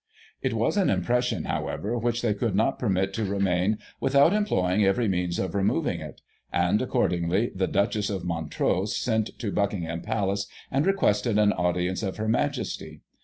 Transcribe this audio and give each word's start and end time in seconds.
It 0.41 0.53
was 0.55 0.77
an 0.77 0.89
impression, 0.89 1.43
however, 1.45 1.95
which 1.95 2.23
they 2.23 2.33
could 2.33 2.55
not 2.55 2.79
permit 2.79 3.13
to 3.13 3.23
remain 3.23 3.77
without 3.99 4.33
employing 4.33 4.83
every 4.83 5.07
meeins 5.07 5.37
of 5.37 5.53
removing 5.53 5.99
it; 6.01 6.21
and, 6.51 6.81
accord 6.81 7.11
ingly, 7.11 7.51
the 7.55 7.67
Duchess 7.67 8.09
of 8.09 8.25
Montrose 8.25 9.07
went 9.07 9.29
to 9.37 9.51
Buckingham 9.51 10.01
Palace, 10.01 10.47
and 10.71 10.87
requested 10.87 11.37
an 11.37 11.53
audience 11.53 12.01
of 12.01 12.17
Her 12.17 12.27
Majesty. 12.27 13.01